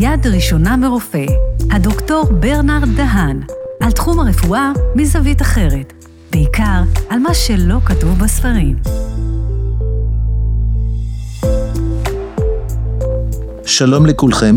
[0.00, 1.26] יד ראשונה מרופא,
[1.70, 3.42] הדוקטור ברנרד דהן,
[3.80, 5.92] על תחום הרפואה מזווית אחרת,
[6.32, 8.76] בעיקר על מה שלא כתוב בספרים.
[13.66, 14.56] שלום לכולכם,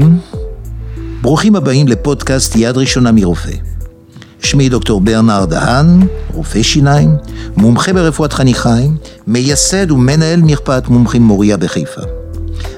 [1.21, 3.53] ברוכים הבאים לפודקאסט יד ראשונה מרופא.
[4.39, 5.87] שמי דוקטור ברנרד דהן,
[6.33, 7.15] רופא שיניים,
[7.57, 8.97] מומחה ברפואת חניכיים,
[9.27, 12.20] מייסד ומנהל מרפאת מומחים מוריה בחיפה.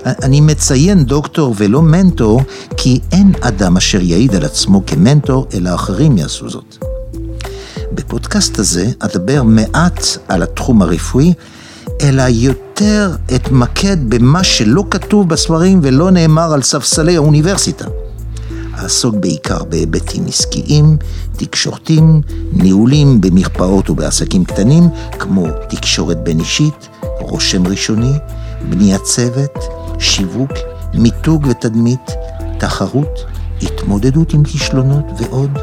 [0.05, 2.41] אני מציין דוקטור ולא מנטור,
[2.77, 6.77] כי אין אדם אשר יעיד על עצמו כמנטור, אלא אחרים יעשו זאת.
[7.91, 11.33] בפודקאסט הזה אדבר מעט על התחום הרפואי,
[12.01, 17.85] אלא יותר אתמקד במה שלא כתוב בספרים ולא נאמר על ספסלי האוניברסיטה.
[18.77, 20.97] אעסוק בעיקר בהיבטים עסקיים,
[21.37, 22.21] תקשורתיים,
[22.53, 26.87] ניהולים במרפאות ובעסקים קטנים, כמו תקשורת בין אישית,
[27.19, 28.13] רושם ראשוני,
[28.69, 30.51] בניית צוות, שיווק,
[30.93, 32.11] מיתוג ותדמית,
[32.59, 33.25] תחרות,
[33.61, 35.57] התמודדות עם כישלונות ועוד.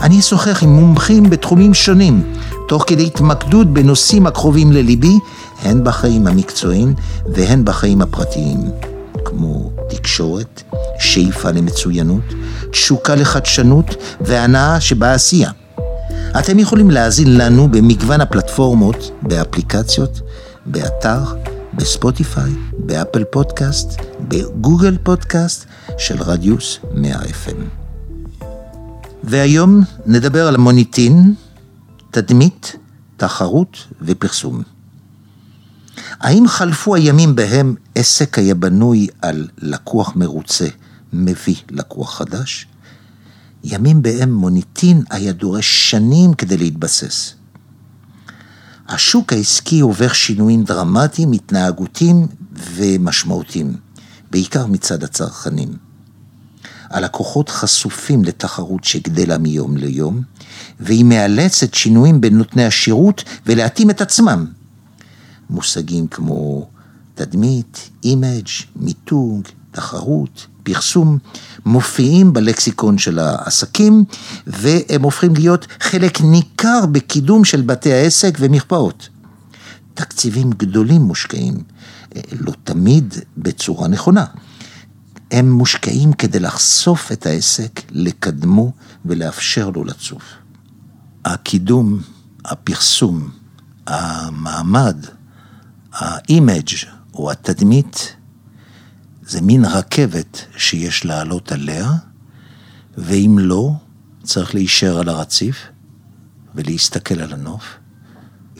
[0.00, 2.32] אני אשוחח עם מומחים בתחומים שונים,
[2.68, 5.18] תוך כדי התמקדות בנושאים הקרובים לליבי,
[5.62, 6.94] הן בחיים המקצועיים
[7.34, 8.60] והן בחיים הפרטיים,
[9.24, 10.62] כמו תקשורת,
[10.98, 12.34] שאיפה למצוינות,
[12.70, 15.50] תשוקה לחדשנות והנאה שבעשייה.
[16.38, 20.20] אתם יכולים להאזין לנו במגוון הפלטפורמות, באפליקציות,
[20.66, 21.22] באתר,
[21.74, 23.88] בספוטיפיי, באפל פודקאסט,
[24.28, 25.66] בגוגל פודקאסט
[25.98, 27.56] של רדיוס 100 FM.
[29.24, 31.34] והיום נדבר על מוניטין,
[32.10, 32.76] תדמית,
[33.16, 34.62] תחרות ופרסום.
[36.20, 40.68] האם חלפו הימים בהם עסק היה בנוי על לקוח מרוצה
[41.12, 42.66] מביא לקוח חדש?
[43.64, 47.34] ימים בהם מוניטין היה דורש שנים כדי להתבסס.
[48.92, 53.76] השוק העסקי עובר שינויים דרמטיים, התנהגותיים ומשמעותיים,
[54.30, 55.68] בעיקר מצד הצרכנים.
[56.90, 60.22] הלקוחות חשופים לתחרות שגדלה מיום ליום,
[60.80, 64.46] והיא מאלצת שינויים בין נותני השירות ולהתאים את עצמם.
[65.50, 66.68] מושגים כמו
[67.14, 71.18] תדמית, image, מיתוג, תחרות, פרסום,
[71.66, 74.04] מופיעים בלקסיקון של העסקים,
[74.46, 79.08] והם הופכים להיות חלק ניכר בקידום של בתי העסק ומרפאות.
[79.94, 81.54] תקציבים גדולים מושקעים,
[82.40, 84.24] לא תמיד בצורה נכונה.
[85.30, 88.72] הם מושקעים כדי לחשוף את העסק, לקדמו
[89.04, 90.22] ולאפשר לו לצוף.
[91.24, 92.00] הקידום,
[92.44, 93.30] הפרסום,
[93.86, 94.96] המעמד,
[95.92, 96.70] ה image
[97.14, 98.16] או התדמית,
[99.32, 101.90] זה מין רכבת שיש לעלות עליה,
[102.98, 103.70] ואם לא,
[104.22, 105.56] צריך להישאר על הרציף
[106.54, 107.64] ולהסתכל על הנוף,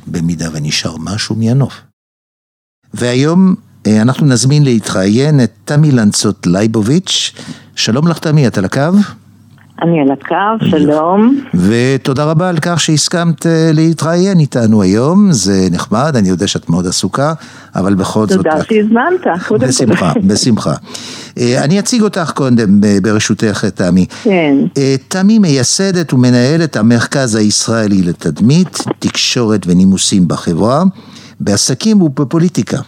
[0.06, 1.74] במידה ונשאר משהו מהנוף.
[2.94, 3.54] והיום
[3.86, 7.32] אה, אנחנו נזמין להתראיין את תמי לנצות לייבוביץ'.
[7.76, 8.90] שלום לך תמי, את על הקו?
[9.82, 11.40] אני על הקו, שלום.
[11.54, 16.86] ותודה רבה על כך שהסכמת אה, להתראיין איתנו היום, זה נחמד, אני יודע שאת מאוד
[16.86, 17.32] עסוקה,
[17.74, 18.36] אבל בכל זאת...
[18.36, 20.74] תודה שהזמנת, בשמחה, בשמחה.
[21.38, 24.06] אה, אני אציג אותך קודם, ברשותך, תמי.
[24.22, 24.56] כן.
[25.08, 30.82] תמי מייסדת ומנהלת המרכז הישראלי לתדמית, תקשורת ונימוסים בחברה,
[31.40, 32.78] בעסקים ובפוליטיקה.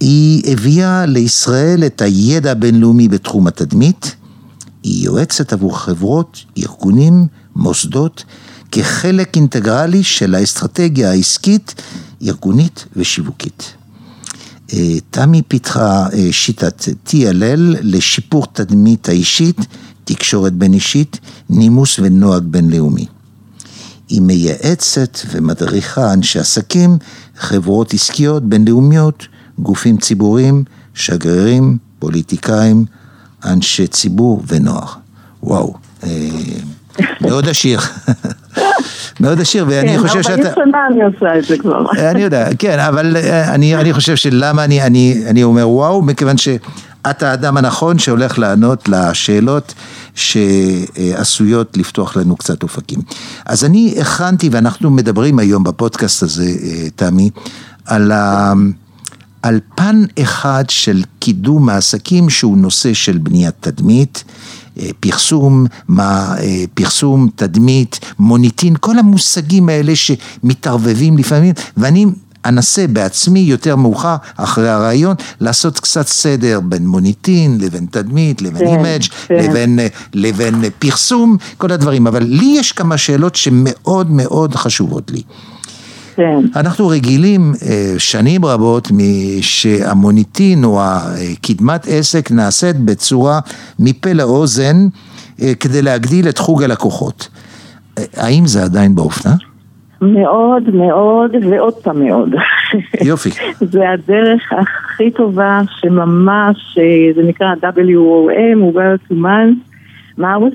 [0.00, 4.16] היא הביאה לישראל את הידע הבינלאומי בתחום התדמית,
[4.88, 7.26] היא יועצת עבור חברות, ארגונים,
[7.56, 8.24] מוסדות,
[8.72, 11.74] כחלק אינטגרלי של האסטרטגיה העסקית,
[12.22, 13.74] ארגונית ושיווקית.
[14.72, 19.56] אה, תמי פיתחה אה, שיטת TLL לשיפור תדמית האישית,
[20.04, 21.20] תקשורת בין אישית,
[21.50, 23.06] נימוס ונוהג בינלאומי.
[24.08, 26.98] היא מייעצת ומדריכה אנשי עסקים,
[27.38, 29.26] חברות עסקיות בינלאומיות,
[29.58, 32.84] גופים ציבוריים, שגרירים, פוליטיקאים,
[33.44, 34.86] אנשי ציבור ונוער.
[35.42, 36.08] וואו, אה,
[37.20, 37.80] מאוד עשיר.
[39.20, 40.36] מאוד עשיר, ואני כן, חושב שאתה...
[40.36, 41.84] כן, 40 שנה אני עושה את זה כבר.
[42.10, 46.36] אני יודע, כן, אבל אה, אני, אני חושב שלמה אני, אני, אני אומר וואו, מכיוון
[46.36, 49.74] שאת האדם הנכון שהולך לענות לשאלות
[50.14, 52.98] שעשויות לפתוח לנו קצת אופקים.
[53.46, 57.30] אז אני הכנתי, ואנחנו מדברים היום בפודקאסט הזה, אה, תמי,
[57.86, 58.52] על ה...
[59.42, 64.24] על פן אחד של קידום העסקים שהוא נושא של בניית תדמית,
[64.78, 72.06] אה, פרסום, מה, אה, פרסום, תדמית, מוניטין, כל המושגים האלה שמתערבבים לפעמים, ואני
[72.44, 78.66] אנסה בעצמי יותר מאוחר, אחרי הרעיון, לעשות קצת סדר בין מוניטין לבין תדמית, לבין כן,
[78.66, 79.34] image, כן.
[79.34, 85.22] לבין, אה, לבין פרסום, כל הדברים, אבל לי יש כמה שאלות שמאוד מאוד חשובות לי.
[86.18, 86.40] כן.
[86.56, 88.88] אנחנו רגילים אה, שנים רבות
[89.40, 90.80] שהמוניטין או
[91.42, 93.40] קדמת עסק נעשית בצורה
[93.78, 94.76] מפה לאוזן
[95.42, 97.28] אה, כדי להגדיל את חוג הלקוחות.
[97.98, 99.32] אה, האם זה עדיין באופנה?
[100.02, 102.28] מאוד מאוד ועוד פעם מאוד.
[103.04, 103.30] יופי.
[103.72, 106.78] זה הדרך הכי טובה שממש,
[107.16, 109.67] זה נקרא WOM, World to Month.
[110.18, 110.54] מאוס,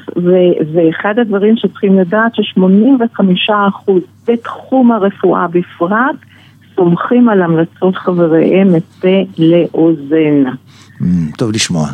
[0.74, 3.92] ואחד הדברים שצריכים לדעת ש-85%
[4.28, 6.16] בתחום הרפואה בפרט
[6.76, 10.44] סומכים על המלצות חבריהם מפה לאוזן.
[11.02, 11.06] Mm,
[11.38, 11.88] טוב לשמוע.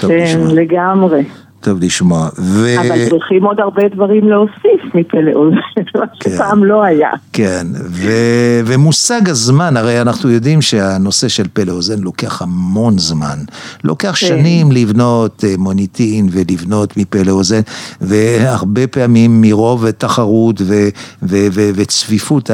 [0.00, 0.52] טוב כן, לשמוע.
[0.52, 1.22] לגמרי.
[1.60, 2.28] טוב לשמוע.
[2.38, 2.80] ו...
[2.80, 5.56] אבל צריכים עוד הרבה דברים להוסיף מפה לאוזן,
[5.94, 6.30] מה כן.
[6.30, 7.10] שפעם לא היה.
[7.32, 8.10] כן, ו...
[8.66, 13.38] ומושג הזמן, הרי אנחנו יודעים שהנושא של פה לאוזן לוקח המון זמן.
[13.84, 14.26] לוקח כן.
[14.26, 17.60] שנים לבנות אה, מוניטין ולבנות מפה לאוזן,
[18.00, 20.74] והרבה פעמים מרוב תחרות ו...
[21.22, 21.36] ו...
[21.52, 21.70] ו...
[21.74, 22.50] וצפיפות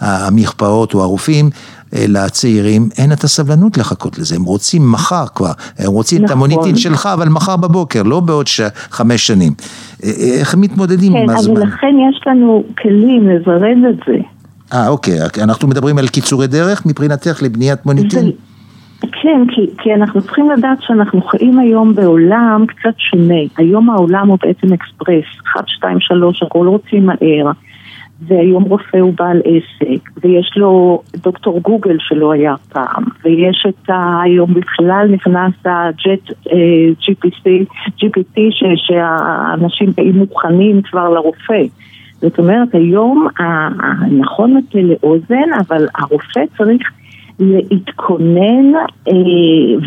[0.00, 1.50] המרפאות או הרופאים,
[1.92, 6.26] לצעירים אין את הסבלנות לחכות לזה, הם רוצים מחר כבר, הם רוצים נכון.
[6.26, 8.60] את המוניטין שלך, אבל מחר בבוקר, לא בעוד ש...
[8.90, 9.52] חמש שנים.
[10.04, 11.54] אה, אה, איך מתמודדים כן, עם הזמן?
[11.54, 14.18] כן, אבל לכן יש לנו כלים לזרז את זה.
[14.72, 18.24] אה, אוקיי, אנחנו מדברים על קיצורי דרך מבחינתך לבניית מוניטין?
[18.24, 18.30] זה...
[19.00, 23.40] כן, כי, כי אנחנו צריכים לדעת שאנחנו חיים היום בעולם קצת שונה.
[23.56, 27.52] היום העולם הוא בעצם אקספרס, 1, 2, 3, הכל רוצים מהר.
[28.28, 34.20] והיום רופא הוא בעל עסק, ויש לו דוקטור גוגל שלא היה פעם, ויש את ה...
[34.22, 36.56] היום בכלל נכנס הג'ט אה,
[37.00, 37.48] GPT,
[37.98, 41.62] GPT ש, שהאנשים באים מוכנים כבר לרופא.
[42.20, 43.26] זאת אומרת, היום
[44.10, 46.90] נכון מטה לאוזן, אבל הרופא צריך
[47.40, 48.74] להתכונן
[49.08, 49.12] אה,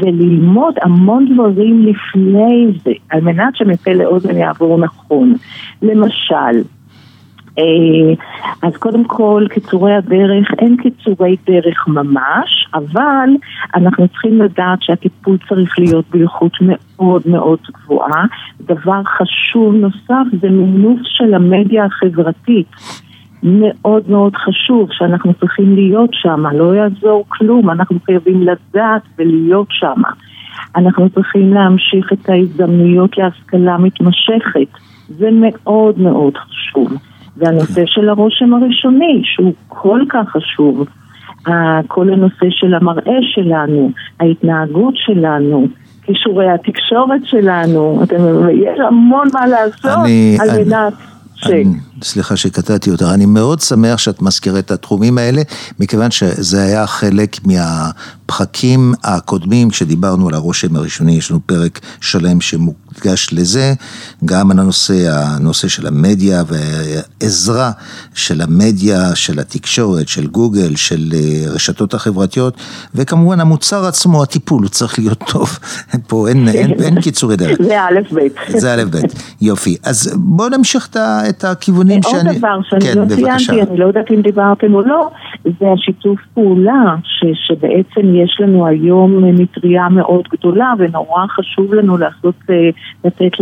[0.01, 5.33] וללמוד המון דברים לפני זה, על מנת שמפה לאוזן יעבור נכון.
[5.81, 6.61] למשל,
[8.61, 13.29] אז קודם כל, קיצורי הדרך, אין קיצורי דרך ממש, אבל
[13.75, 18.25] אנחנו צריכים לדעת שהטיפול צריך להיות באיכות מאוד מאוד גבוהה.
[18.61, 22.67] דבר חשוב נוסף זה מינוס של המדיה החברתית.
[23.43, 30.01] מאוד מאוד חשוב שאנחנו צריכים להיות שם, לא יעזור כלום, אנחנו חייבים לדעת ולהיות שם.
[30.75, 37.12] אנחנו צריכים להמשיך את ההזדמנויות להשכלה מתמשכת, זה מאוד מאוד חשוב.
[37.37, 40.85] והנושא של הרושם הראשוני, שהוא כל כך חשוב.
[41.87, 45.67] כל הנושא של המראה שלנו, ההתנהגות שלנו,
[46.03, 48.15] כישורי התקשורת שלנו, אתם,
[48.53, 50.93] יש המון מה לעשות אני, על מנת
[51.35, 51.47] ש...
[52.03, 55.41] סליחה שקטעתי אותך, אני מאוד שמח שאת מזכירה את התחומים האלה,
[55.79, 63.29] מכיוון שזה היה חלק מהפחקים הקודמים, כשדיברנו על הרושם הראשוני, יש לנו פרק שלם שמוקדש
[63.31, 63.73] לזה,
[64.25, 67.71] גם על הנושא, הנושא של המדיה והעזרה
[68.13, 72.57] של המדיה, של התקשורת, של גוגל, של אה, רשתות החברתיות,
[72.95, 75.59] וכמובן המוצר עצמו, הטיפול, הוא צריך להיות טוב,
[76.07, 77.57] פה אין, אין, אין קיצורי דרך.
[77.67, 78.59] זה א' ב'.
[78.59, 78.97] זה א' ב',
[79.41, 79.77] יופי.
[79.83, 80.89] אז בואו נמשיך
[81.29, 81.92] את הכיוונים.
[81.99, 82.29] דברים שאני...
[82.29, 83.37] עוד דבר שאני כן, לא בבקשה.
[83.47, 85.09] ציינתי, אני לא יודעת אם דיברתם או לא,
[85.59, 92.35] זה השיתוף פעולה, ש, שבעצם יש לנו היום מטריה מאוד גדולה, ונורא חשוב לנו לעשות,
[92.49, 92.69] אה,
[93.05, 93.39] לתת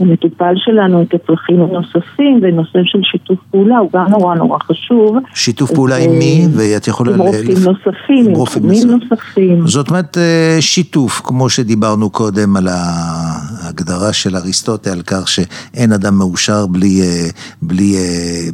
[0.00, 5.16] למטופל שלנו את הצרכים הנוספים, ונושא של שיתוף פעולה הוא גם נורא נורא חשוב.
[5.34, 6.46] שיתוף פעולה עם מי?
[6.56, 7.14] ואת יכולה...
[7.14, 9.66] עם רופאים נוספים, עם רופאים נוספים.
[9.66, 16.18] זאת אומרת אה, שיתוף, כמו שדיברנו קודם על ההגדרה של אריסטוטל, על כך שאין אדם
[16.18, 17.28] מאושר בלי, אה,
[17.62, 17.94] בלי,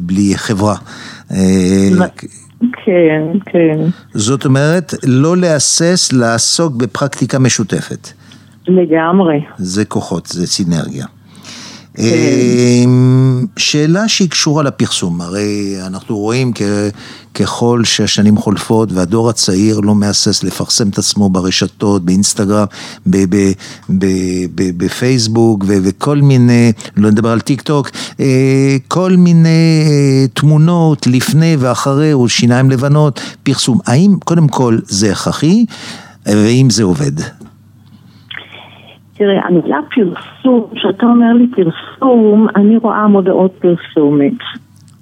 [0.00, 0.74] בלי חברה.
[2.84, 3.78] כן, כן.
[4.14, 8.08] זאת אומרת, לא להסס לעסוק בפרקטיקה משותפת.
[8.68, 9.40] לגמרי.
[9.56, 11.06] זה כוחות, זה סינרגיה.
[11.98, 16.52] אמ, שאלה שהיא קשורה לפרסום, הרי אנחנו רואים
[17.34, 22.66] ככל שהשנים חולפות והדור הצעיר לא מהסס לפרסם את עצמו ברשתות, באינסטגרם,
[24.56, 32.12] בפייסבוק וכל מיני, לא נדבר על טיק טוק, אה, כל מיני אה, תמונות לפני ואחרי
[32.12, 33.78] או שיניים לבנות, פרסום.
[33.86, 35.64] האם קודם כל זה הכרחי
[36.26, 37.43] ואם זה עובד?
[39.14, 44.32] תראה, המילה פרסום, כשאתה אומר לי פרסום, אני רואה מודעות פרסומת.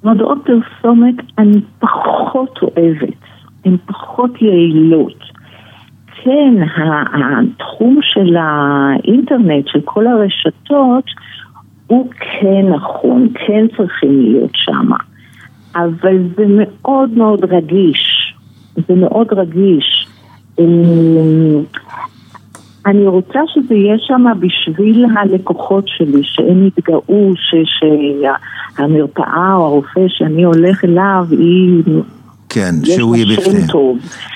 [0.03, 3.17] מודעות פרסומת אני פחות אוהבת,
[3.65, 5.19] הן פחות יעילות.
[6.23, 6.53] כן,
[7.13, 11.05] התחום של האינטרנט, של כל הרשתות,
[11.87, 14.89] הוא כן נכון, כן צריכים להיות שם.
[15.75, 18.33] אבל זה מאוד מאוד רגיש,
[18.87, 20.07] זה מאוד רגיש.
[22.85, 27.31] אני רוצה שזה יהיה שם בשביל הלקוחות שלי, שהם יתגאו
[28.75, 31.83] שהמרפאה או הרופא שאני הולך אליו היא
[32.53, 33.65] כן, שהוא יהיה בפנים.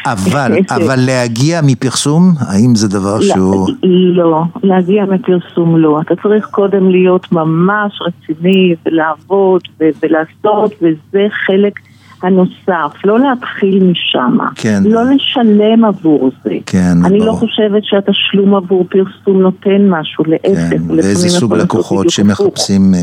[0.05, 3.69] אבל, אבל להגיע מפרסום, האם זה דבר שהוא...
[4.13, 6.01] לא, להגיע מפרסום לא.
[6.01, 11.79] אתה צריך קודם להיות ממש רציני ולעבוד ולעשות, וזה חלק
[12.23, 13.05] הנוסף.
[13.05, 14.37] לא להתחיל משם.
[14.55, 14.83] כן.
[14.85, 16.49] לא לשלם עבור זה.
[16.65, 17.31] כן, אני ברור.
[17.31, 20.69] לא חושבת שהתשלום עבור פרסום נותן משהו, להפך.
[20.69, 22.09] כן, ואיזה סוג לקוחות.
[22.09, 22.99] שמחפשים אה,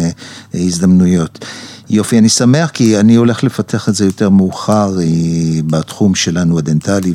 [0.54, 1.44] הזדמנויות.
[1.90, 5.04] יופי, אני שמח כי אני הולך לפתח את זה יותר מאוחר אה,
[5.66, 7.12] בתחום שלנו הדנטלי,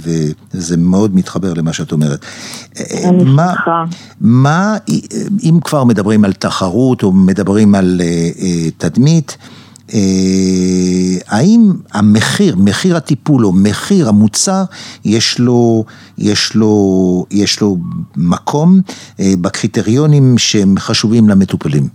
[0.53, 2.25] וזה מאוד מתחבר למה שאת אומרת.
[3.06, 3.53] אני מה-.
[4.22, 4.77] מה,
[5.44, 8.01] אם כבר מדברים על תחרות או מדברים על
[8.77, 9.38] תדמית,
[11.27, 14.63] האם המחיר, מחיר הטיפול או מחיר המוצר,
[15.05, 15.84] יש לו,
[16.17, 17.77] יש לו, יש לו
[18.17, 18.81] מקום
[19.19, 21.88] אה, בקריטריונים שהם חשובים למטופלים?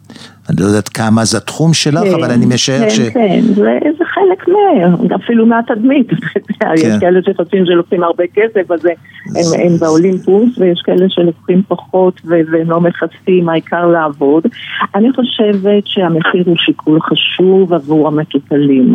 [0.50, 3.00] אני לא יודעת כמה זה התחום שלך, כן, אבל אני משער כן, ש...
[3.00, 6.06] כן, זה, זה חלק מה, אפילו מהתדמית.
[6.52, 6.88] יודע, כן.
[6.88, 12.52] יש כאלה שחושבים שלוקחים הרבה כסף, אז הם, הם באולימפוס, ויש כאלה שלוקחים פחות ו-
[12.52, 14.46] והם לא מכסים, העיקר לעבוד.
[14.94, 18.94] אני חושבת שהמחיר הוא שיקול חשוב עבור המטופלים.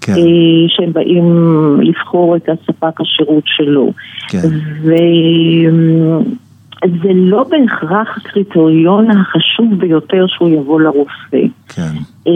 [0.00, 0.14] כן,
[0.68, 1.26] שהם באים
[1.82, 3.92] לבחור את הספק השירות שלו.
[4.28, 4.38] כן.
[6.84, 11.38] וזה לא בהכרח הקריטריון החשוב ביותר שהוא יבוא לרופא.
[11.68, 11.92] כן.
[12.26, 12.32] אה,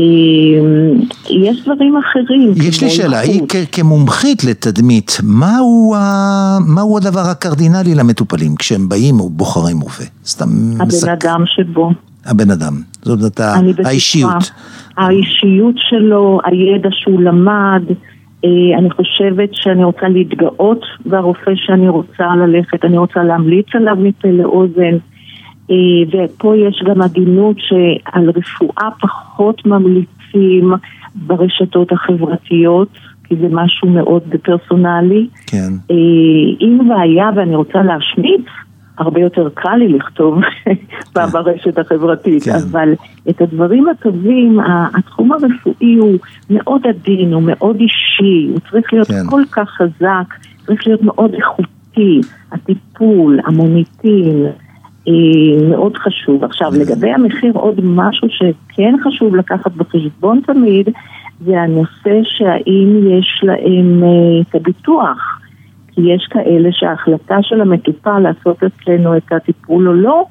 [1.30, 2.52] יש דברים אחרים.
[2.68, 6.58] יש לי שאלה, היא כמומחית לתדמית, מהו, ה...
[6.74, 10.04] מהו הדבר הקרדינלי למטופלים כשהם באים או בוחרים רופא?
[10.26, 11.90] סתם הבן מסק- אדם שבו.
[12.26, 12.72] הבן אדם,
[13.02, 13.40] זאת אומרת.
[13.84, 14.50] האישיות.
[14.96, 17.82] האישיות שלו, הידע שהוא למד.
[18.44, 24.28] אה, אני חושבת שאני רוצה להתגאות ברופא שאני רוצה ללכת, אני רוצה להמליץ עליו מפה
[24.28, 24.96] לאוזן.
[25.70, 25.76] אה,
[26.12, 30.72] ופה יש גם הגינות שעל רפואה פחות ממליצים
[31.14, 32.88] ברשתות החברתיות,
[33.24, 35.26] כי זה משהו מאוד פרסונלי.
[35.46, 35.96] כן, אה,
[36.60, 38.46] אם והיה ואני רוצה להשמיץ,
[38.98, 40.38] הרבה יותר קל לי לכתוב
[41.32, 42.50] ברשת החברתית, כן.
[42.70, 42.94] אבל
[43.30, 44.58] את הדברים הטובים,
[44.94, 46.18] התחום הרפואי הוא
[46.50, 49.26] מאוד עדין, הוא מאוד אישי, הוא צריך להיות כן.
[49.30, 50.34] כל כך חזק,
[50.66, 52.20] צריך להיות מאוד איכותי,
[52.52, 54.46] הטיפול, המוניטין,
[55.08, 56.44] אה, מאוד חשוב.
[56.44, 60.88] עכשיו, לגבי המחיר, עוד משהו שכן חשוב לקחת בחשבון תמיד,
[61.44, 65.43] זה הנושא שהאם יש להם אה, את הביטוח.
[65.94, 70.24] כי יש כאלה שההחלטה של המטופל לעשות אצלנו את הטיפול או לא,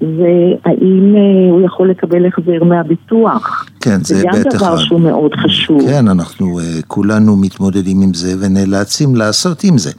[0.00, 3.66] והאם אה, הוא יכול לקבל החזר מהביטוח.
[3.80, 4.82] כן, זה זה גם היבט דבר אחד.
[4.84, 5.82] שהוא מאוד חשוב.
[5.86, 9.90] כן, אנחנו אה, כולנו מתמודדים עם זה ונאלצים לעשות עם זה.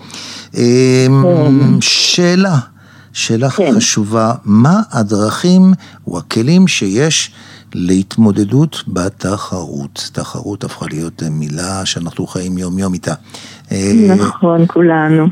[0.57, 1.07] אה,
[1.81, 2.55] שאלה,
[3.13, 3.71] שאלה כן.
[3.75, 5.61] חשובה, מה הדרכים
[6.07, 7.31] או הכלים שיש
[7.75, 10.09] להתמודדות בתחרות?
[10.13, 13.13] תחרות הפכה להיות אה, מילה שאנחנו חיים יום יום איתה.
[13.71, 13.77] אה,
[14.19, 15.27] נכון, כולנו.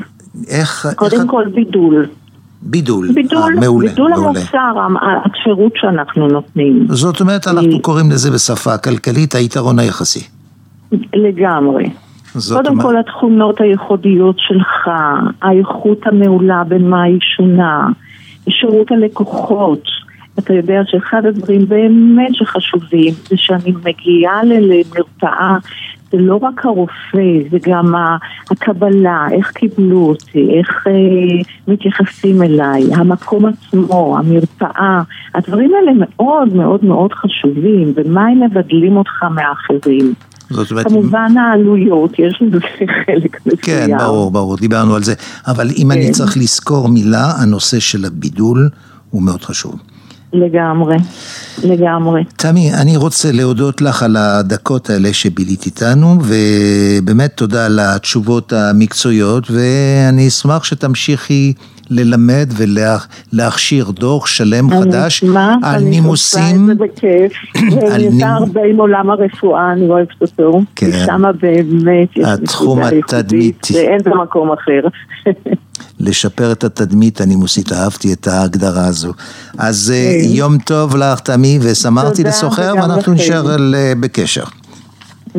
[0.48, 2.06] איך, איך, קודם כל בידול.
[2.62, 4.28] בידול, בידול, אה, מעולה, בידול מעולה.
[4.40, 6.88] המוצר, ה- השירות שאנחנו נותנים.
[6.90, 10.28] זאת אומרת, אנחנו קוראים לזה בשפה הכלכלית היתרון היחסי.
[11.14, 11.90] לגמרי.
[12.54, 14.90] קודם אומרת- כל התכונות הייחודיות שלך,
[15.42, 17.88] האיכות המעולה במה היא שונה,
[18.50, 19.82] שירות הלקוחות.
[20.40, 25.58] אתה יודע שאחד הדברים באמת שחשובים זה שאני מגיעה למרפאה,
[26.12, 27.94] זה לא רק הרופא, זה גם
[28.52, 30.94] הקבלה, איך קיבלו אותי, איך אה,
[31.68, 35.02] מתייחסים אליי, המקום עצמו, המרפאה,
[35.36, 40.14] הדברים האלה מאוד מאוד מאוד חשובים, ומה הם מבדלים אותך מאחרים.
[40.50, 42.60] זאת אומרת, כמובן העלויות, יש לזה
[43.06, 43.58] חלק מסוים.
[43.62, 45.14] כן, ברור, ברור, דיברנו על זה.
[45.48, 46.12] אבל אם אני כן.
[46.12, 48.70] צריך לזכור מילה, הנושא של הבידול
[49.10, 49.76] הוא מאוד חשוב.
[50.34, 50.98] לגמרי,
[51.64, 52.24] לגמרי.
[52.36, 59.52] תמי, אני רוצה להודות לך על הדקות האלה שבילית איתנו, ובאמת תודה על התשובות המקצועיות,
[59.52, 61.54] ואני אשמח שתמשיכי
[61.90, 62.50] ללמד
[63.34, 66.42] ולהכשיר דוח שלם חדש אני אשמח, על אני נימוסים.
[66.42, 67.34] עושה את זה בכיף.
[67.74, 70.62] ואני נימ- עושה הרבה עם עולם הרפואה, אני אוהבת אותו.
[70.76, 70.92] כן.
[71.06, 73.74] שמה באמת יש התחום התדמיתי.
[73.74, 74.82] ואין במקום אחר.
[76.00, 79.14] לשפר את התדמית הנימוסית, אהבתי את ההגדרה הזו.
[79.58, 83.14] אז אה, יום טוב לך, תמי, ושמחתי לשוחח, ואנחנו.
[83.14, 84.44] נשאר אה, בקשר.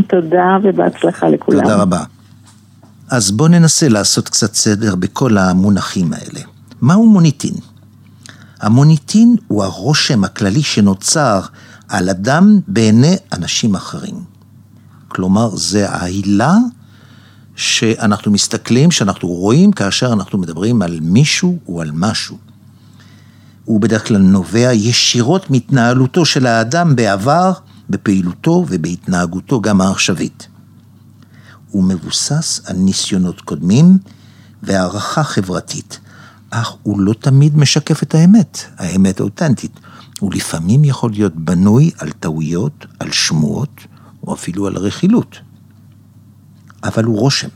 [0.07, 1.61] תודה ובהצלחה לכולם.
[1.61, 1.99] תודה רבה.
[3.11, 6.41] אז בואו ננסה לעשות קצת סדר בכל המונחים האלה.
[6.81, 7.55] מהו מוניטין?
[8.61, 11.41] המוניטין הוא הרושם הכללי שנוצר
[11.89, 14.25] על אדם בעיני אנשים אחרים.
[15.09, 16.57] כלומר, זה העילה
[17.57, 22.39] שאנחנו מסתכלים, שאנחנו רואים כאשר אנחנו מדברים על מישהו או על משהו.
[23.65, 27.53] הוא בדרך כלל נובע ישירות מהתנהלותו של האדם בעבר,
[27.91, 30.49] בפעילותו ובהתנהגותו גם העכשווית.
[31.71, 33.99] הוא מבוסס על ניסיונות קודמים
[34.63, 36.01] והערכה חברתית,
[36.51, 39.81] אך הוא לא תמיד משקף את האמת, האמת האותנטית.
[40.21, 43.81] הוא לפעמים יכול להיות בנוי על טעויות, על שמועות,
[44.23, 45.39] או אפילו על רכילות.
[46.85, 47.49] אבל הוא רושם.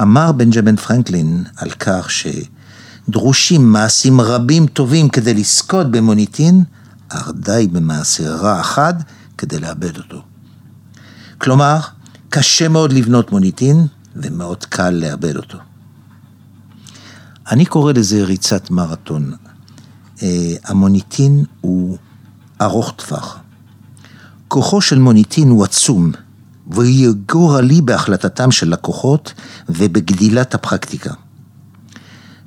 [0.00, 6.64] אמר בנג'מין פרנקלין על כך שדרושים מעשים רבים טובים כדי לזכות במוניטין,
[7.08, 8.94] אך די במעשה רע אחד
[9.38, 10.22] כדי לאבד אותו.
[11.38, 11.80] כלומר,
[12.34, 13.86] קשה מאוד לבנות מוניטין
[14.16, 15.58] ומאוד קל לאבד אותו.
[17.50, 19.32] אני קורא לזה ריצת מרתון.
[20.22, 21.98] אה, המוניטין הוא
[22.60, 23.38] ארוך טווח.
[24.48, 26.12] כוחו של מוניטין הוא עצום,
[26.66, 29.32] והוא גורלי בהחלטתם של לקוחות
[29.68, 31.14] ובגדילת הפרקטיקה.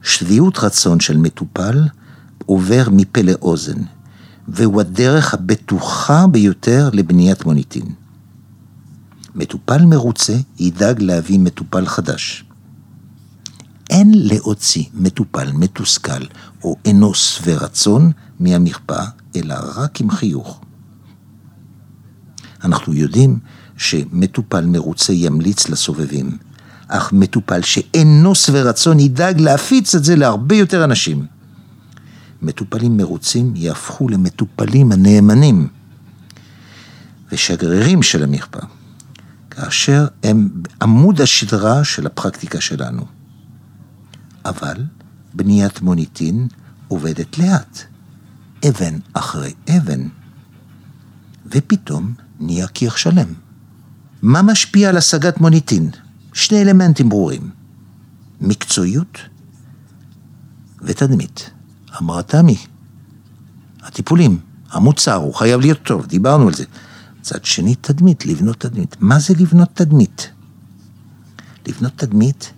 [0.03, 1.83] שביעות רצון של מטופל
[2.45, 3.81] עובר מפה לאוזן,
[4.47, 8.04] והוא הדרך הבטוחה ביותר לבניית מוניטין.
[9.35, 12.45] מטופל מרוצה ידאג להביא מטופל חדש.
[13.89, 16.23] אין להוציא מטופל מתוסכל
[16.63, 20.61] או אינו שבע רצון מהמרפאה, אלא רק עם חיוך.
[22.63, 23.39] אנחנו יודעים
[23.77, 26.37] שמטופל מרוצה ימליץ לסובבים,
[26.87, 31.25] אך מטופל שאינו שבע רצון ידאג להפיץ את זה להרבה יותר אנשים.
[32.41, 35.67] מטופלים מרוצים יהפכו למטופלים הנאמנים
[37.31, 38.65] ושגרירים של המרפאה,
[39.55, 40.49] כאשר הם
[40.81, 43.05] עמוד השדרה של הפרקטיקה שלנו.
[44.45, 44.83] אבל
[45.33, 46.47] בניית מוניטין
[46.87, 47.79] עובדת לאט,
[48.69, 50.07] אבן אחרי אבן,
[51.45, 53.33] ופתאום נהיה קיר שלם.
[54.21, 55.89] מה משפיע על השגת מוניטין?
[56.33, 57.49] שני אלמנטים ברורים,
[58.41, 59.17] מקצועיות
[60.81, 61.49] ותדמית.
[62.01, 62.57] אמרה תמי,
[63.83, 64.39] הטיפולים,
[64.71, 66.65] המוצר, הוא חייב להיות טוב, דיברנו על זה.
[67.25, 68.95] מצד שני, תדמית, לבנות תדמית.
[68.99, 70.29] מה זה לבנות תדמית?
[71.67, 72.53] לבנות תדמית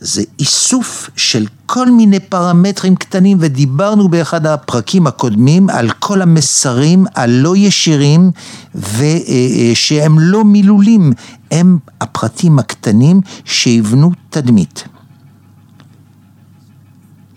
[0.00, 7.56] זה איסוף של כל מיני פרמטרים קטנים, ודיברנו באחד הפרקים הקודמים על כל המסרים הלא
[7.56, 8.30] ישירים
[8.74, 11.12] ושהם לא מילולים,
[11.50, 14.84] הם הפרטים הקטנים שיבנו תדמית.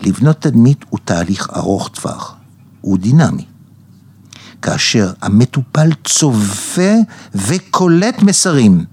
[0.00, 2.34] לבנות תדמית הוא תהליך ארוך טווח,
[2.80, 3.47] הוא דינמי.
[4.62, 6.92] כאשר המטופל צופה
[7.34, 8.84] וקולט מסרים,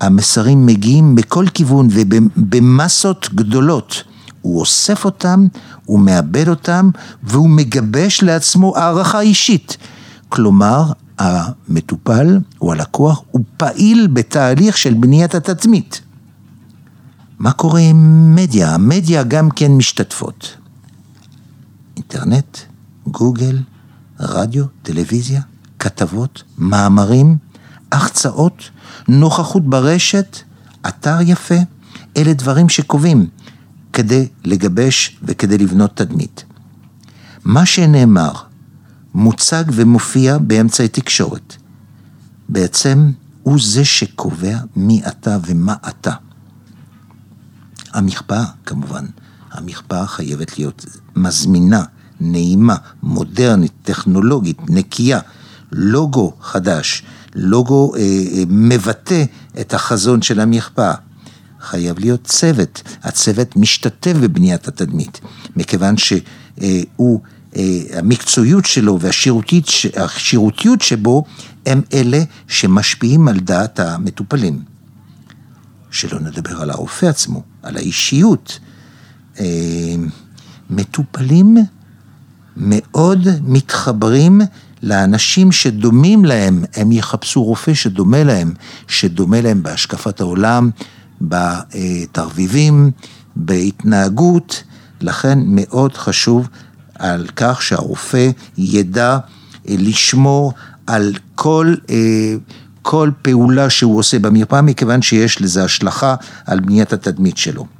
[0.00, 4.02] המסרים מגיעים מכל כיוון ובמסות גדולות.
[4.42, 5.46] הוא אוסף אותם,
[5.84, 6.90] הוא מאבד אותם,
[7.22, 9.76] והוא מגבש לעצמו הערכה אישית.
[10.28, 16.00] כלומר, המטופל או הלקוח הוא פעיל בתהליך של בניית התדמית.
[17.38, 18.74] מה קורה עם מדיה?
[18.74, 20.56] המדיה גם כן משתתפות.
[21.96, 22.58] אינטרנט,
[23.06, 23.58] גוגל,
[24.20, 25.40] רדיו, טלוויזיה,
[25.78, 27.36] כתבות, מאמרים,
[27.92, 28.70] החצאות,
[29.08, 30.36] נוכחות ברשת,
[30.88, 31.54] אתר יפה,
[32.16, 33.28] אלה דברים שקובעים
[33.92, 36.44] כדי לגבש וכדי לבנות תדמית.
[37.44, 38.32] מה שנאמר,
[39.14, 41.56] מוצג ומופיע באמצעי תקשורת.
[42.48, 43.10] בעצם
[43.42, 46.12] הוא זה שקובע מי אתה ומה אתה.
[47.92, 49.06] המכפאה, כמובן,
[49.52, 51.84] המכפאה חייבת להיות מזמינה,
[52.20, 55.20] נעימה, מודרנית, טכנולוגית, נקייה,
[55.72, 57.02] לוגו חדש,
[57.34, 59.24] לוגו אה, אה, מבטא
[59.60, 60.94] את החזון של המכפאה.
[61.60, 65.20] חייב להיות צוות, הצוות משתתף בבניית התדמית,
[65.56, 67.20] מכיוון שהוא,
[67.56, 71.24] אה, המקצועיות שלו והשירותיות שבו
[71.66, 74.62] הם אלה שמשפיעים על דעת המטופלים.
[75.90, 78.58] שלא נדבר על הרופא עצמו, על האישיות.
[79.40, 79.44] אה,
[80.70, 81.56] מטופלים
[82.56, 84.40] מאוד מתחברים
[84.82, 88.54] לאנשים שדומים להם, הם יחפשו רופא שדומה להם,
[88.88, 90.70] שדומה להם בהשקפת העולם,
[91.20, 92.90] בתרביבים,
[93.36, 94.62] בהתנהגות,
[95.00, 96.48] לכן מאוד חשוב
[96.98, 99.18] על כך שהרופא ידע
[99.68, 100.52] אה, לשמור
[100.86, 102.34] על כל, אה,
[102.82, 106.14] כל פעולה שהוא עושה במרפאה, מכיוון שיש לזה השלכה
[106.46, 107.75] על בניית התדמית שלו.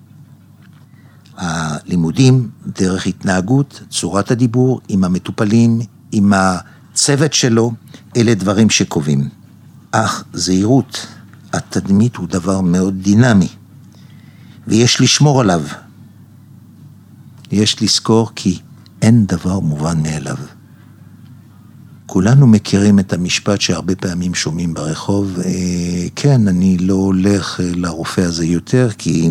[1.37, 5.81] הלימודים, דרך התנהגות, צורת הדיבור עם המטופלים,
[6.13, 7.73] עם הצוות שלו,
[8.17, 9.29] אלה דברים שקובעים.
[9.91, 11.07] אך זהירות,
[11.53, 13.49] התדמית הוא דבר מאוד דינמי,
[14.67, 15.63] ויש לשמור עליו.
[17.53, 18.59] יש לזכור כי
[19.03, 20.37] אין דבר מובן מאליו.
[22.07, 25.53] כולנו מכירים את המשפט שהרבה פעמים שומעים ברחוב, אה,
[26.17, 29.31] כן, אני לא הולך אה, לרופא הזה יותר, כי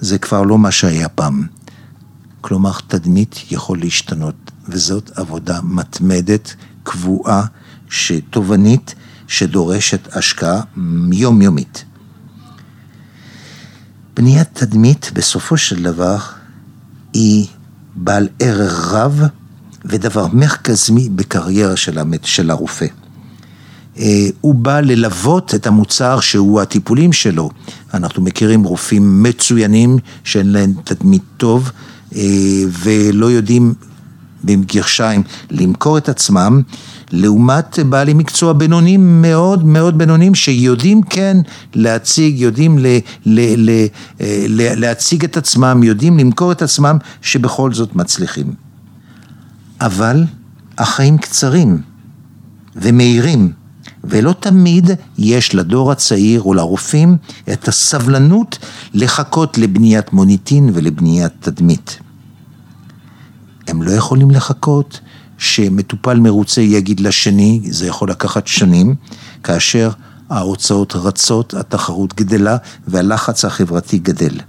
[0.00, 1.46] זה כבר לא מה שהיה פעם.
[2.40, 7.44] כלומר, תדמית יכול להשתנות, וזאת עבודה מתמדת, קבועה,
[7.90, 8.94] שתובענית,
[9.28, 10.60] שדורשת השקעה
[11.12, 11.84] יומיומית.
[14.16, 16.18] בניית תדמית בסופו של דבר
[17.12, 17.46] היא
[17.94, 19.20] בעל ערך רב
[19.84, 21.76] ודבר מרכזי בקריירה
[22.22, 22.86] של הרופא.
[23.98, 27.50] אה, הוא בא ללוות את המוצר שהוא הטיפולים שלו.
[27.94, 31.70] אנחנו מכירים רופאים מצוינים שאין להם תדמית טוב
[32.16, 32.20] אה,
[32.82, 33.74] ולא יודעים
[34.44, 36.62] בגרשיים למכור את עצמם,
[37.12, 41.36] לעומת בעלי מקצוע בינונים מאוד מאוד בינונים שיודעים כן
[41.74, 42.86] להציג, יודעים ל,
[43.26, 43.70] ל, ל,
[44.20, 48.54] אה, ל, להציג את עצמם, יודעים למכור את עצמם, שבכל זאת מצליחים.
[49.80, 50.24] אבל
[50.78, 51.78] החיים קצרים
[52.76, 53.63] ומהירים.
[54.06, 57.16] ולא תמיד יש לדור הצעיר או לרופאים
[57.52, 58.58] את הסבלנות
[58.94, 61.98] לחכות לבניית מוניטין ולבניית תדמית.
[63.66, 65.00] הם לא יכולים לחכות
[65.38, 68.94] שמטופל מרוצה יגיד לשני, זה יכול לקחת שנים,
[69.42, 69.90] כאשר
[70.30, 72.56] ההוצאות רצות, התחרות גדלה
[72.88, 74.40] והלחץ החברתי גדל.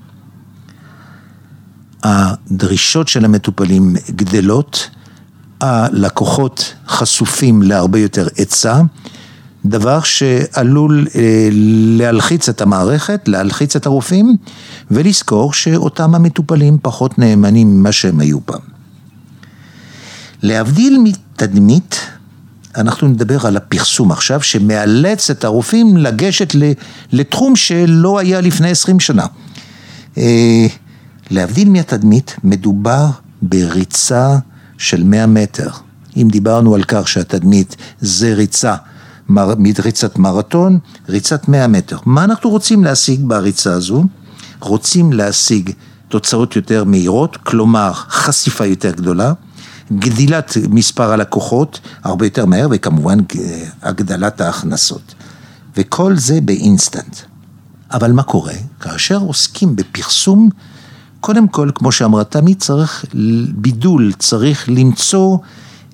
[2.03, 4.89] הדרישות של המטופלים גדלות,
[5.61, 8.81] הלקוחות חשופים להרבה יותר היצע,
[9.65, 11.49] דבר שעלול אה,
[11.97, 14.37] להלחיץ את המערכת, להלחיץ את הרופאים,
[14.91, 18.61] ולזכור שאותם המטופלים פחות נאמנים ממה שהם היו פעם.
[20.41, 21.99] להבדיל מתדמית,
[22.75, 26.53] אנחנו נדבר על הפרסום עכשיו, שמאלץ את הרופאים לגשת
[27.11, 29.25] לתחום שלא היה לפני עשרים שנה.
[30.17, 30.67] אה,
[31.31, 33.05] להבדיל מהתדמית, מדובר
[33.41, 34.37] בריצה
[34.77, 35.69] של מאה מטר.
[36.17, 38.75] אם דיברנו על כך שהתדמית זה ריצה
[39.29, 41.97] מריצת מרתון, ריצת 100 מטר.
[42.05, 44.03] מה אנחנו רוצים להשיג בריצה הזו?
[44.59, 45.71] רוצים להשיג
[46.07, 49.33] תוצאות יותר מהירות, כלומר חשיפה יותר גדולה,
[49.91, 53.17] גדילת מספר הלקוחות הרבה יותר מהר וכמובן
[53.81, 55.15] הגדלת ההכנסות.
[55.77, 57.17] וכל זה באינסטנט.
[57.91, 58.53] אבל מה קורה?
[58.79, 60.49] כאשר עוסקים בפרסום,
[61.19, 63.05] קודם כל, כמו שאמרת, תמיד צריך
[63.55, 65.37] בידול, צריך למצוא,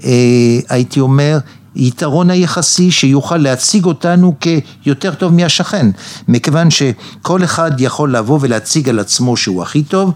[0.03, 1.39] אה, הייתי אומר,
[1.75, 5.87] יתרון היחסי שיוכל להציג אותנו כיותר טוב מהשכן,
[6.27, 10.13] מכיוון שכל אחד יכול לבוא ולהציג על עצמו שהוא הכי טוב,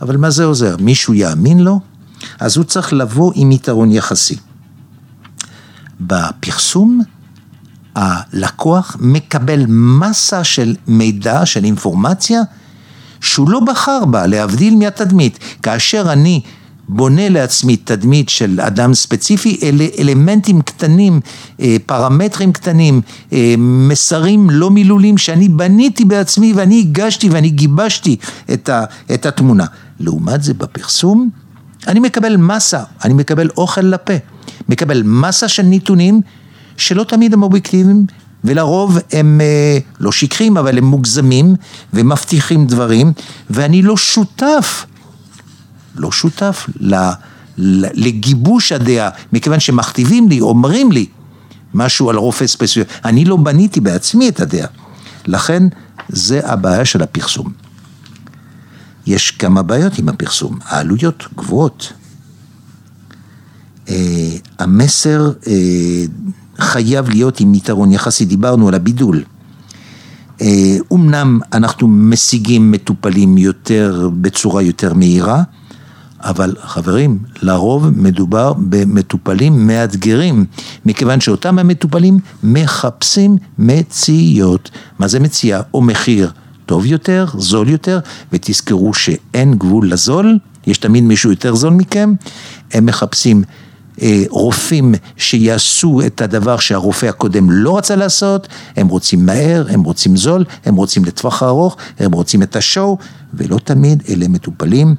[0.00, 0.76] אבל מה זה עוזר?
[0.80, 1.80] מישהו יאמין לו?
[2.40, 4.36] אז הוא צריך לבוא עם יתרון יחסי.
[6.00, 7.00] בפרסום
[7.94, 12.40] הלקוח מקבל מסה של מידע, של אינפורמציה,
[13.20, 15.38] שהוא לא בחר בה, להבדיל מהתדמית.
[15.62, 16.40] כאשר אני
[16.92, 21.20] בונה לעצמי תדמית של אדם ספציפי, אלה אלמנטים קטנים,
[21.60, 23.00] אה, פרמטרים קטנים,
[23.32, 28.16] אה, מסרים לא מילולים שאני בניתי בעצמי ואני הגשתי ואני גיבשתי
[28.52, 29.64] את, ה, את התמונה.
[30.00, 31.30] לעומת זה בפרסום,
[31.88, 34.14] אני מקבל מסה, אני מקבל אוכל לפה,
[34.68, 36.20] מקבל מסה של נתונים
[36.76, 38.06] שלא תמיד הם אובייקטיביים
[38.44, 41.54] ולרוב הם אה, לא שקרים אבל הם מוגזמים
[41.92, 43.12] ומבטיחים דברים
[43.50, 44.86] ואני לא שותף
[46.00, 46.66] לא שותף
[47.94, 51.06] לגיבוש הדעה, מכיוון שמכתיבים לי, אומרים לי
[51.74, 54.66] משהו על רופא ספציפי, אני לא בניתי בעצמי את הדעה.
[55.26, 55.62] לכן
[56.08, 57.52] זה הבעיה של הפרסום.
[59.06, 61.92] יש כמה בעיות עם הפרסום, העלויות גבוהות.
[63.86, 63.90] Uh,
[64.58, 65.46] המסר uh,
[66.58, 69.22] חייב להיות עם יתרון יחסי, דיברנו על הבידול.
[70.90, 75.42] אומנם אנחנו משיגים מטופלים יותר, בצורה יותר מהירה,
[76.22, 80.44] אבל חברים, לרוב מדובר במטופלים מאתגרים,
[80.86, 84.70] מכיוון שאותם המטופלים מחפשים מציאות.
[84.98, 85.60] מה זה מציאה?
[85.74, 86.30] או מחיר
[86.66, 88.00] טוב יותר, זול יותר,
[88.32, 92.12] ותזכרו שאין גבול לזול, יש תמיד מישהו יותר זול מכם,
[92.72, 93.42] הם מחפשים
[94.28, 100.44] רופאים שיעשו את הדבר שהרופא הקודם לא רצה לעשות, הם רוצים מהר, הם רוצים זול,
[100.64, 102.98] הם רוצים לטווח הארוך, הם רוצים את השואו,
[103.34, 104.94] ולא תמיד אלה מטופלים.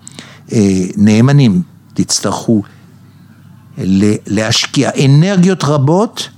[0.51, 1.61] אה, נאמנים,
[1.93, 2.61] תצטרכו
[4.27, 6.29] להשקיע אנרגיות רבות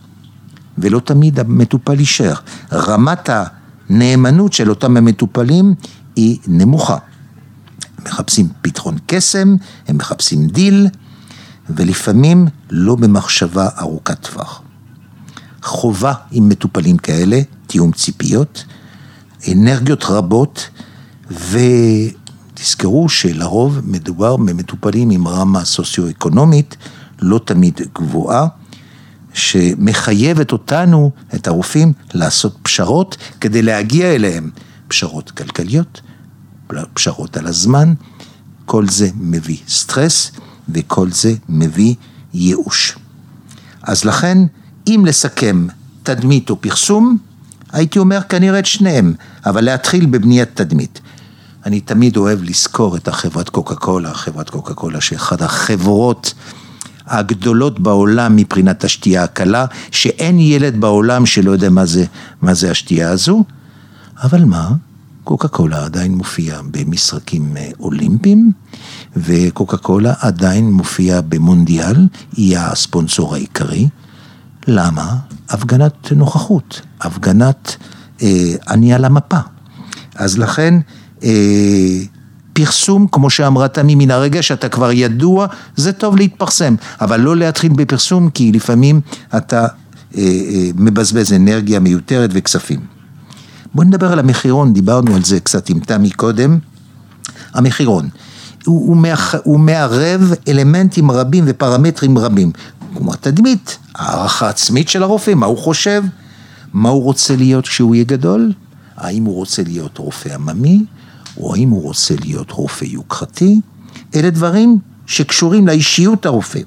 [0.78, 2.34] ולא תמיד המטופל יישאר.
[2.72, 5.74] רמת הנאמנות של אותם המטופלים
[6.16, 6.98] היא נמוכה.
[8.06, 9.56] מחפשים פתחון קסם,
[9.88, 10.88] הם מחפשים דיל,
[11.70, 14.62] ולפעמים לא במחשבה ארוכת טווח.
[15.64, 18.66] חובה עם מטופלים כאלה, תיאום ציפיות,
[19.52, 20.70] אנרגיות רבות,
[21.32, 21.58] ו...
[22.54, 26.78] תזכרו שלרוב מדובר במטופלים עם רמה סוציו-אקונומית
[27.22, 28.48] לא תמיד גבוהה,
[29.34, 34.52] שמחייבת אותנו, את הרופאים, לעשות פשרות כדי להגיע אליהם.
[34.88, 36.02] פשרות כלכליות,
[36.94, 37.94] פשרות על הזמן,
[38.66, 40.32] כל זה מביא סטרס
[40.70, 41.96] וכל זה מביא
[42.34, 42.98] ייאוש.
[43.84, 44.38] אז לכן,
[44.88, 45.68] אם לסכם
[46.04, 47.18] תדמית או פרסום,
[47.72, 49.14] הייתי אומר כנראה את שניהם,
[49.46, 51.02] אבל להתחיל בבניית תדמית.
[51.66, 56.34] אני תמיד אוהב לזכור את החברת קוקה קולה, חברת קוקה קולה שאחת החברות
[57.08, 62.06] הגדולות בעולם מבחינת השתייה הקלה, שאין ילד בעולם שלא יודע מה זה,
[62.42, 63.44] מה זה השתייה הזו,
[64.24, 64.72] אבל מה?
[65.24, 68.52] קוקה קולה עדיין מופיע במשחקים אה, אולימפיים,
[69.16, 72.08] וקוקה קולה עדיין מופיע במונדיאל,
[72.38, 73.90] היא הספונסור העיקרי.
[74.68, 75.16] למה?
[75.50, 77.76] הפגנת נוכחות, הפגנת
[78.22, 79.40] אה, אני על המפה.
[80.16, 80.74] אז לכן
[81.24, 82.00] אה,
[82.54, 87.72] פרסום, כמו שאמרה תמי, מן הרגע שאתה כבר ידוע, זה טוב להתפרסם, אבל לא להתחיל
[87.74, 89.02] בפרסום, כי לפעמים
[89.38, 89.68] אתה אה,
[90.18, 93.03] אה, מבזבז אנרגיה מיותרת וכספים.
[93.74, 96.60] בואו נדבר על המחירון, דיברנו על זה קצת עם תמי קודם.
[97.54, 98.10] המחירון,
[98.66, 102.52] הוא, הוא, מאח, הוא מערב אלמנטים רבים ופרמטרים רבים,
[102.96, 106.04] כמו התדמית, הערכה עצמית של הרופא, מה הוא חושב,
[106.74, 108.54] מה הוא רוצה להיות כשהוא יהיה גדול,
[108.98, 110.86] האם הוא רוצה להיות רופא עממי,
[111.38, 113.62] או האם הוא רוצה להיות רופא יוקרתי,
[114.16, 116.60] אלה דברים שקשורים לאישיות הרופא.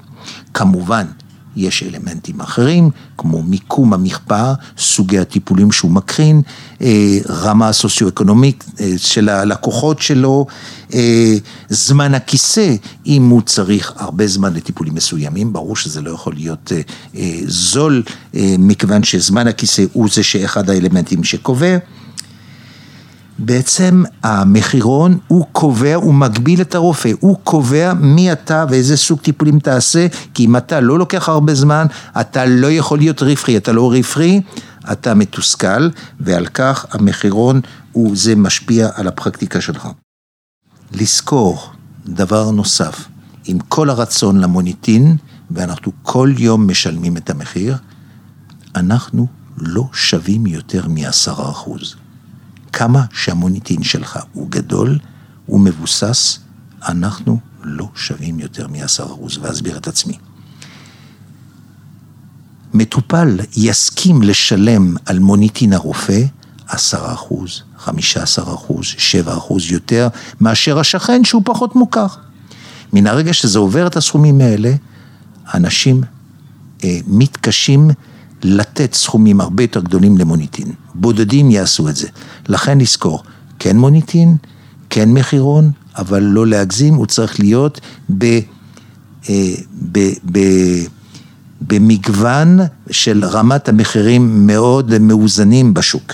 [0.53, 1.05] כמובן,
[1.57, 6.41] יש אלמנטים אחרים, כמו מיקום המכפאה, סוגי הטיפולים שהוא מקרין,
[6.81, 10.45] אה, רמה סוציו-אקונומית אה, של הלקוחות שלו,
[10.93, 11.33] אה,
[11.69, 16.71] זמן הכיסא, אם הוא צריך הרבה זמן לטיפולים מסוימים, ברור שזה לא יכול להיות
[17.47, 18.03] זול,
[18.59, 21.77] מכיוון שזמן הכיסא הוא זה שאחד האלמנטים שקובע.
[23.39, 29.59] בעצם המחירון הוא קובע, הוא מגביל את הרופא, הוא קובע מי אתה ואיזה סוג טיפולים
[29.59, 31.85] תעשה, כי אם אתה לא לוקח הרבה זמן,
[32.21, 34.41] אתה לא יכול להיות רווחי, אתה לא רווחי,
[34.91, 39.87] אתה מתוסכל, ועל כך המחירון הוא זה משפיע על הפרקטיקה שלך.
[40.91, 41.71] לזכור
[42.05, 43.07] דבר נוסף,
[43.45, 45.17] עם כל הרצון למוניטין,
[45.51, 47.77] ואנחנו כל יום משלמים את המחיר,
[48.75, 51.95] אנחנו לא שווים יותר מעשרה אחוז.
[52.77, 54.99] כמה שהמוניטין שלך הוא גדול,
[55.45, 56.39] הוא מבוסס,
[56.87, 60.17] אנחנו לא שווים יותר מ-10%, ואסביר את עצמי.
[62.73, 66.21] מטופל יסכים לשלם על מוניטין הרופא
[66.67, 70.07] 10 אחוז, 15 אחוז, 7 אחוז יותר
[70.41, 72.07] מאשר השכן שהוא פחות מוכר.
[72.93, 74.73] מן הרגע שזה עובר את הסכומים האלה,
[75.53, 76.01] אנשים
[76.83, 77.89] אה, מתקשים
[78.43, 80.71] לתת סכומים הרבה יותר גדולים למוניטין.
[80.95, 82.07] בודדים יעשו את זה.
[82.49, 83.23] לכן לזכור,
[83.59, 84.37] כן מוניטין,
[84.89, 87.81] כן מחירון, אבל לא להגזים, הוא צריך להיות
[88.17, 88.39] ב,
[89.29, 89.53] אה,
[89.91, 89.99] ב,
[90.31, 90.39] ב,
[91.61, 92.59] במגוון
[92.91, 96.13] של רמת המחירים מאוד מאוזנים בשוק.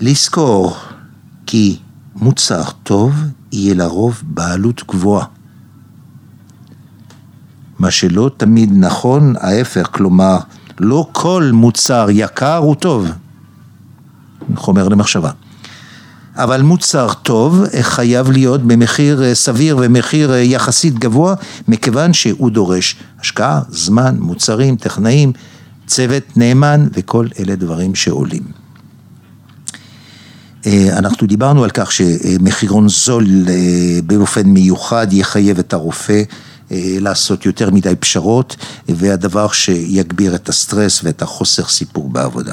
[0.00, 0.76] לזכור
[1.46, 1.78] כי
[2.16, 3.14] מוצר טוב
[3.52, 5.35] יהיה לרוב בעלות גבוהה.
[7.78, 10.38] מה שלא תמיד נכון, ההפך, כלומר,
[10.80, 13.08] לא כל מוצר יקר הוא טוב.
[14.56, 15.30] חומר למחשבה.
[16.36, 21.34] אבל מוצר טוב חייב להיות במחיר אה, סביר ומחיר אה, יחסית גבוה,
[21.68, 25.32] מכיוון שהוא דורש השקעה, זמן, מוצרים, טכנאים,
[25.86, 28.65] צוות נאמן וכל אלה דברים שעולים.
[30.66, 33.26] אה, אנחנו דיברנו על כך שמחירון זול
[34.04, 36.22] באופן מיוחד יחייב את הרופא
[36.72, 38.56] אה, לעשות יותר מדי פשרות,
[38.88, 42.52] והדבר שיגביר את הסטרס ואת החוסר סיפור בעבודה.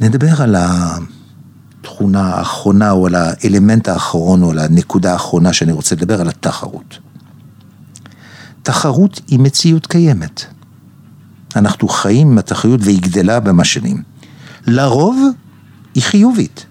[0.00, 6.20] נדבר על התכונה האחרונה או על האלמנט האחרון או על הנקודה האחרונה שאני רוצה לדבר,
[6.20, 6.98] על התחרות.
[8.62, 10.44] תחרות היא מציאות קיימת.
[11.56, 14.02] אנחנו חיים עם התחרות והיא גדלה במשנים.
[14.66, 15.34] לרוב
[15.94, 16.66] היא חיובית.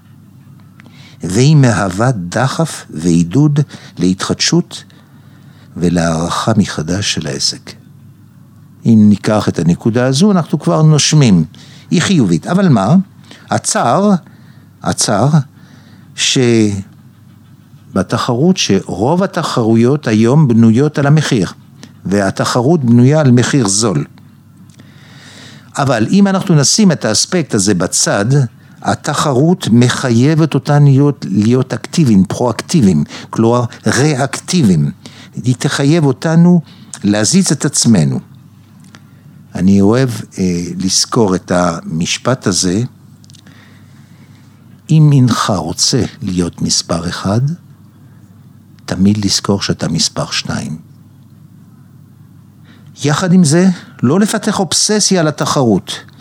[1.24, 3.60] והיא מהווה דחף ועידוד
[3.98, 4.84] להתחדשות
[5.78, 7.72] ולהערכה מחדש של העסק.
[8.86, 11.46] אם ניקח את הנקודה הזו, אנחנו כבר נושמים.
[11.92, 12.48] היא חיובית.
[12.48, 12.96] אבל מה?
[13.50, 14.12] הצער,
[14.84, 15.30] הצער,
[17.94, 21.52] שבתחרות, שרוב התחרויות היום בנויות על המחיר,
[22.06, 24.06] והתחרות בנויה על מחיר זול.
[25.78, 28.26] אבל אם אנחנו נשים את האספקט הזה בצד,
[28.84, 34.92] התחרות מחייבת אותנו להיות, להיות אקטיביים, פרואקטיביים, כלומר ריאקטיביים.
[35.44, 36.62] היא תחייב אותנו
[37.04, 38.20] להזיז את עצמנו.
[39.56, 40.44] אני אוהב אה,
[40.78, 42.84] לזכור את המשפט הזה,
[44.90, 47.42] אם אינך רוצה להיות מספר אחד,
[48.86, 50.78] תמיד לזכור שאתה מספר שניים.
[53.04, 53.70] יחד עם זה,
[54.04, 56.13] לא לפתח אובססיה על התחרות.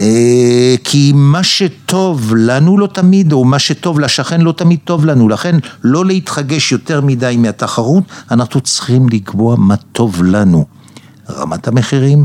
[0.00, 5.28] אה, כי מה שטוב לנו לא תמיד, או מה שטוב לשכן לא תמיד טוב לנו,
[5.28, 10.64] לכן לא להתחגש יותר מדי מהתחרות, אנחנו צריכים לקבוע מה טוב לנו.
[11.30, 12.24] רמת המחירים,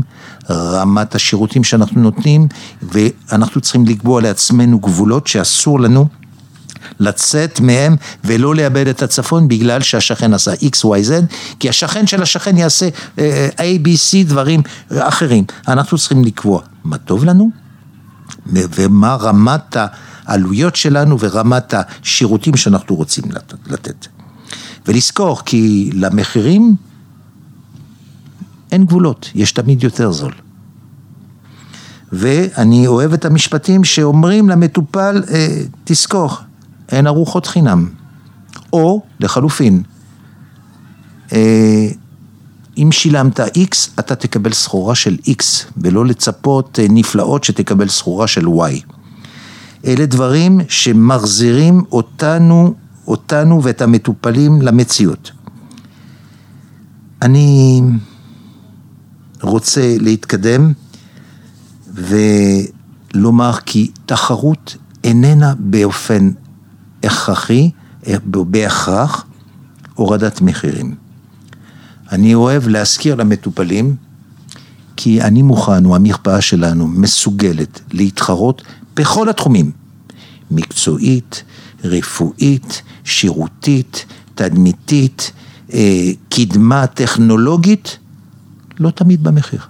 [0.50, 2.48] רמת השירותים שאנחנו נותנים,
[2.82, 6.08] ואנחנו צריכים לקבוע לעצמנו גבולות שאסור לנו
[7.00, 11.12] לצאת מהם ולא לאבד את הצפון בגלל שהשכן עשה XYZ,
[11.58, 15.44] כי השכן של השכן יעשה אה, A, B, C, דברים אחרים.
[15.68, 17.61] אנחנו צריכים לקבוע מה טוב לנו
[18.46, 19.76] ומה רמת
[20.26, 23.24] העלויות שלנו ורמת השירותים שאנחנו רוצים
[23.66, 24.06] לתת.
[24.86, 26.76] ולזכור כי למחירים
[28.72, 30.32] אין גבולות, יש תמיד יותר זול.
[32.12, 36.30] ואני אוהב את המשפטים שאומרים למטופל, אה, תזכור,
[36.88, 37.88] אין ארוחות חינם.
[38.72, 39.82] או, לחלופין,
[41.32, 41.88] אה,
[42.78, 45.44] אם שילמת X, אתה תקבל סחורה של X,
[45.76, 48.92] ולא לצפות אה, נפלאות שתקבל סחורה של Y.
[49.84, 52.74] אלה דברים שמחזירים אותנו,
[53.06, 55.30] אותנו ואת המטופלים למציאות.
[57.22, 57.80] אני
[59.42, 60.72] רוצה להתקדם
[61.94, 66.30] ולומר כי תחרות איננה באופן
[67.04, 67.70] הכרחי,
[68.44, 69.26] בהכרח,
[69.94, 71.01] הורדת מחירים.
[72.12, 73.96] אני אוהב להזכיר למטופלים,
[74.96, 78.62] כי אני מוכן, או המרפאה שלנו, מסוגלת להתחרות
[78.96, 79.70] בכל התחומים,
[80.50, 81.42] מקצועית,
[81.84, 85.32] רפואית, שירותית, תדמיתית,
[85.72, 87.98] אה, קדמה טכנולוגית,
[88.78, 89.60] לא תמיד במחיר.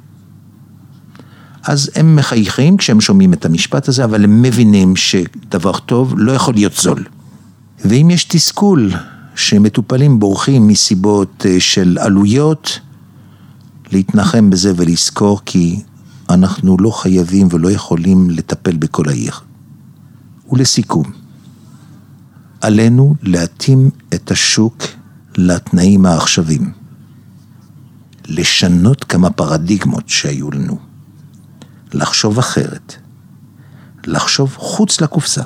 [1.63, 6.55] אז הם מחייכים כשהם שומעים את המשפט הזה, אבל הם מבינים שדבר טוב לא יכול
[6.55, 7.05] להיות זול.
[7.85, 8.91] ואם יש תסכול
[9.35, 12.81] שמטופלים בורחים מסיבות אה, של עלויות,
[13.93, 15.83] להתנחם בזה ולזכור כי
[16.31, 19.33] אנחנו לא חייבים ולא יכולים לטפל בכל העיר.
[20.51, 21.13] ולסיכום,
[22.61, 24.83] עלינו להתאים את השוק
[25.37, 26.73] לתנאים העכשווים.
[28.27, 30.79] לשנות כמה פרדיגמות שהיו לנו.
[31.95, 32.95] לחשוב אחרת.
[34.07, 35.43] לחשוב חוץ לקופסה.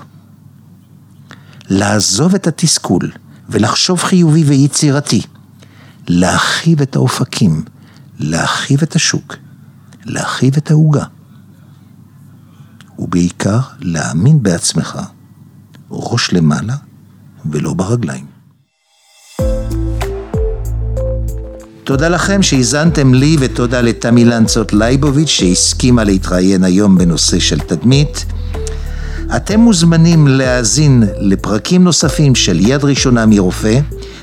[1.69, 3.11] לעזוב את התסכול
[3.49, 5.23] ולחשוב חיובי ויצירתי.
[6.09, 7.65] להרחיב את האופקים,
[8.19, 9.37] להרחיב את השוק,
[10.05, 11.05] להרחיב את העוגה.
[12.99, 14.99] ובעיקר להאמין בעצמך,
[15.91, 16.75] ראש למעלה
[17.51, 18.27] ולא ברגליים.
[21.85, 28.27] תודה לכם שהאזנתם לי ותודה לתמי לנצות לייבוביץ' שהסכימה להתראיין היום בנושא של תדמית.
[29.35, 33.81] אתם מוזמנים להאזין לפרקים נוספים של יד ראשונה מרופא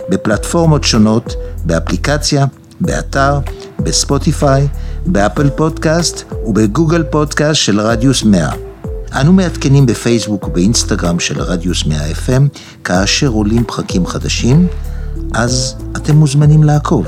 [0.10, 1.36] בפלטפורמות שונות,
[1.66, 2.46] באפליקציה,
[2.82, 3.40] באתר,
[3.80, 4.68] בספוטיפיי,
[5.06, 8.52] באפל פודקאסט ובגוגל פודקאסט של רדיוס 100.
[9.22, 14.68] אנו מעדכנים בפייסבוק ובאינסטגרם של רדיוס 100 FM כאשר עולים פרקים חדשים,
[15.34, 17.08] אז אתם מוזמנים לעקוב.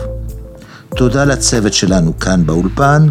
[0.96, 3.08] תודה לצוות שלנו כאן באולפן,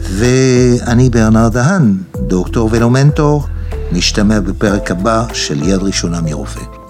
[0.00, 1.96] ואני ברנר דהן,
[2.26, 3.46] דוקטור ולומנטור,
[3.94, 6.81] נשתמע בפרק הבא של יד ראשונה מרופא.